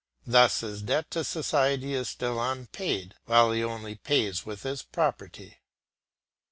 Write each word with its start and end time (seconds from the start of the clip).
Thus 0.25 0.61
his 0.61 0.81
debt 0.81 1.11
to 1.11 1.23
society 1.23 1.93
is 1.93 2.09
still 2.09 2.41
unpaid, 2.41 3.13
while 3.25 3.51
he 3.51 3.63
only 3.63 3.93
pays 3.93 4.47
with 4.47 4.63
his 4.63 4.81
property. 4.81 5.57